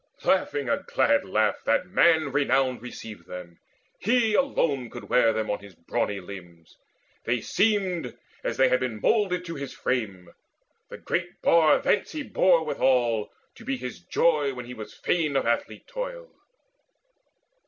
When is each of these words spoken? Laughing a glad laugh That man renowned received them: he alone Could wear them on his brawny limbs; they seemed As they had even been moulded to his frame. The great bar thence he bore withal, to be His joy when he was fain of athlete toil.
Laughing 0.25 0.67
a 0.67 0.81
glad 0.81 1.23
laugh 1.23 1.61
That 1.63 1.85
man 1.85 2.31
renowned 2.31 2.81
received 2.81 3.27
them: 3.27 3.59
he 3.99 4.33
alone 4.33 4.89
Could 4.89 5.09
wear 5.09 5.31
them 5.31 5.51
on 5.51 5.59
his 5.59 5.75
brawny 5.75 6.19
limbs; 6.19 6.75
they 7.25 7.39
seemed 7.39 8.17
As 8.43 8.57
they 8.57 8.67
had 8.67 8.81
even 8.81 8.99
been 8.99 9.01
moulded 9.07 9.45
to 9.45 9.53
his 9.53 9.73
frame. 9.75 10.31
The 10.89 10.97
great 10.97 11.39
bar 11.43 11.77
thence 11.79 12.13
he 12.13 12.23
bore 12.23 12.65
withal, 12.65 13.31
to 13.53 13.63
be 13.63 13.77
His 13.77 13.99
joy 13.99 14.55
when 14.55 14.65
he 14.65 14.73
was 14.73 14.95
fain 14.97 15.35
of 15.35 15.45
athlete 15.45 15.85
toil. 15.85 16.33